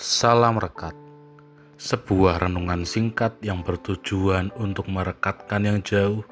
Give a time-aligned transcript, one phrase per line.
[0.00, 0.96] Salam Rekat
[1.76, 6.24] Sebuah renungan singkat yang bertujuan untuk merekatkan yang jauh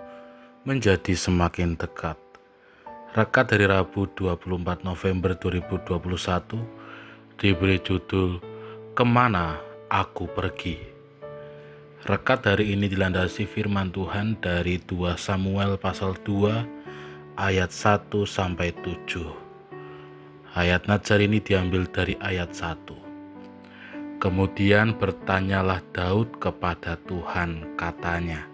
[0.65, 2.17] menjadi semakin dekat.
[3.13, 5.85] Rekat dari Rabu 24 November 2021
[7.37, 8.41] diberi judul
[8.97, 9.61] Ke mana
[9.93, 10.81] Aku Pergi.
[12.09, 20.57] Rekat hari ini dilandasi firman Tuhan dari 2 Samuel pasal 2 ayat 1 sampai 7.
[20.57, 23.08] Ayat Najar ini diambil dari ayat 1.
[24.19, 28.51] Kemudian bertanyalah Daud kepada Tuhan, katanya,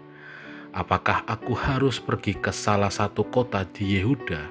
[0.69, 4.45] "Apakah aku harus pergi ke salah satu kota di Yehuda?"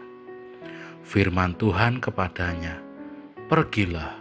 [1.06, 2.83] Firman Tuhan kepadanya,
[3.47, 4.19] "Pergilah."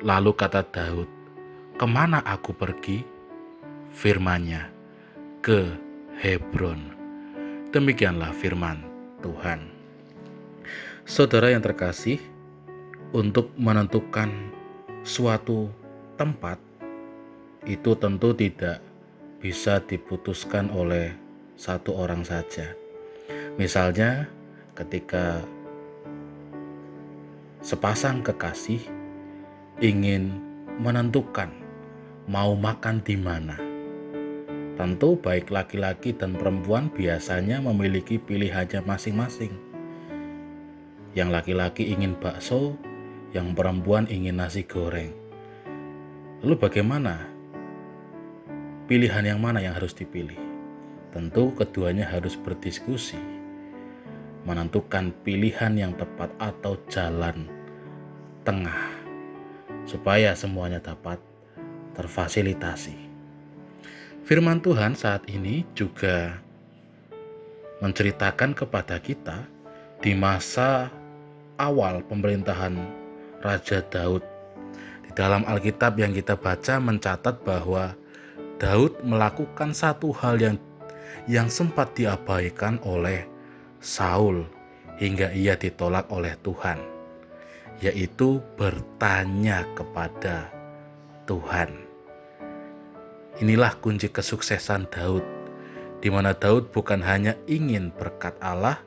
[0.00, 1.12] Lalu kata Daud,
[1.76, 3.04] "Ke mana aku pergi?"
[3.92, 4.72] Firmannya,
[5.44, 5.76] "Ke
[6.24, 6.80] Hebron."
[7.68, 8.80] Demikianlah firman
[9.20, 9.68] Tuhan.
[11.04, 12.16] Saudara yang terkasih,
[13.12, 14.55] untuk menentukan
[15.06, 15.70] suatu
[16.18, 16.58] tempat
[17.62, 18.82] itu tentu tidak
[19.38, 21.14] bisa diputuskan oleh
[21.54, 22.74] satu orang saja.
[23.54, 24.26] Misalnya,
[24.74, 25.46] ketika
[27.62, 28.82] sepasang kekasih
[29.78, 30.42] ingin
[30.82, 31.54] menentukan
[32.26, 33.54] mau makan di mana,
[34.74, 39.54] tentu baik laki-laki dan perempuan biasanya memiliki pilihannya masing-masing.
[41.14, 42.74] Yang laki-laki ingin bakso,
[43.34, 45.10] yang perempuan ingin nasi goreng.
[46.44, 47.26] Lalu bagaimana?
[48.86, 50.38] Pilihan yang mana yang harus dipilih?
[51.10, 53.18] Tentu keduanya harus berdiskusi,
[54.46, 57.48] menentukan pilihan yang tepat atau jalan
[58.46, 58.94] tengah,
[59.88, 61.18] supaya semuanya dapat
[61.96, 62.94] terfasilitasi.
[64.22, 66.38] Firman Tuhan saat ini juga
[67.80, 69.46] menceritakan kepada kita
[70.04, 70.92] di masa
[71.56, 73.05] awal pemerintahan
[73.44, 74.22] Raja Daud.
[75.04, 77.92] Di dalam Alkitab yang kita baca mencatat bahwa
[78.56, 80.56] Daud melakukan satu hal yang
[81.28, 83.26] yang sempat diabaikan oleh
[83.82, 84.46] Saul
[84.96, 86.80] hingga ia ditolak oleh Tuhan,
[87.84, 90.48] yaitu bertanya kepada
[91.28, 91.84] Tuhan.
[93.36, 95.20] Inilah kunci kesuksesan Daud,
[96.00, 98.80] di mana Daud bukan hanya ingin berkat Allah,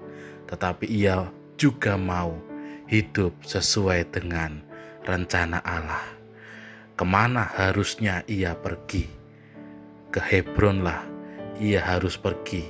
[0.49, 2.48] tetapi ia juga mau
[2.89, 4.65] hidup sesuai dengan
[5.05, 6.01] rencana Allah.
[6.97, 9.05] Ke mana harusnya ia pergi?
[10.09, 11.05] Ke Hebron lah
[11.61, 12.65] ia harus pergi.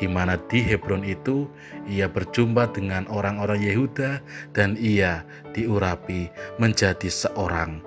[0.00, 1.44] Di mana di Hebron itu
[1.84, 4.24] ia berjumpa dengan orang-orang Yehuda
[4.56, 7.84] dan ia diurapi menjadi seorang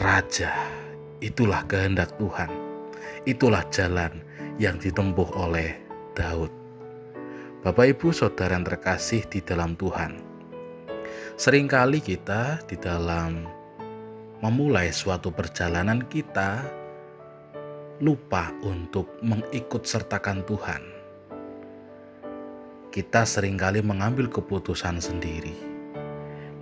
[0.00, 0.48] raja.
[1.20, 2.48] Itulah kehendak Tuhan.
[3.28, 4.24] Itulah jalan
[4.56, 5.76] yang ditempuh oleh
[6.16, 6.48] Daud.
[7.60, 10.20] Bapak, ibu, saudara yang terkasih di dalam Tuhan,
[11.34, 13.42] Seringkali kita di dalam
[14.38, 16.62] memulai suatu perjalanan kita
[17.98, 20.82] lupa untuk mengikut sertakan Tuhan.
[22.94, 25.58] Kita sering kali mengambil keputusan sendiri.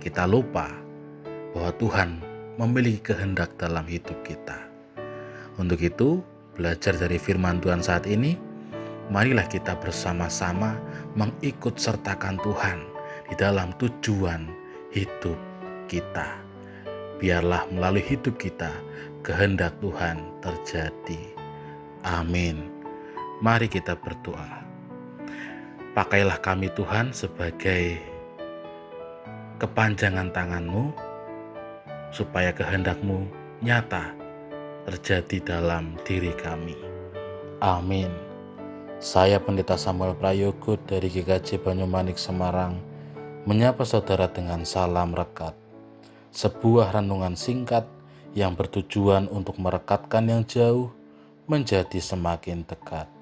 [0.01, 0.73] Kita lupa
[1.53, 2.09] bahwa Tuhan
[2.57, 4.57] memiliki kehendak dalam hidup kita.
[5.61, 6.25] Untuk itu,
[6.57, 8.41] belajar dari firman Tuhan saat ini,
[9.13, 10.81] marilah kita bersama-sama
[11.13, 12.92] mengikut sertakan Tuhan
[13.33, 14.45] di dalam tujuan
[14.93, 15.41] hidup
[15.89, 16.37] kita.
[17.17, 18.69] Biarlah melalui hidup kita
[19.25, 21.33] kehendak Tuhan terjadi.
[22.05, 22.69] Amin.
[23.41, 24.61] Mari kita berdoa.
[25.97, 27.97] Pakailah kami Tuhan sebagai
[29.57, 30.93] kepanjangan tanganmu
[32.13, 33.25] supaya kehendakmu
[33.65, 34.13] nyata
[34.85, 36.77] terjadi dalam diri kami.
[37.65, 38.13] Amin.
[39.01, 42.92] Saya Pendeta Samuel Prayogo dari GKJ Banyumanik Semarang
[43.43, 45.51] menyapa saudara dengan salam rekat.
[46.31, 47.83] Sebuah renungan singkat
[48.33, 50.89] yang bertujuan untuk merekatkan yang jauh
[51.45, 53.12] menjadi semakin dekat.